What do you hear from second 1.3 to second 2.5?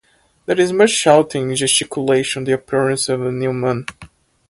and gesticulation on